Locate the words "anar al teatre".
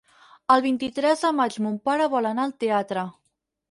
2.35-3.09